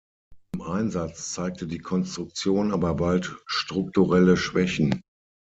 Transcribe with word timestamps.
Im 0.55 0.63
Einsatz 0.63 1.31
zeigte 1.31 1.67
die 1.67 1.77
Konstruktion 1.77 2.71
aber 2.73 2.95
bald 2.95 3.35
strukturelle 3.45 4.35
Schwächen. 4.35 4.99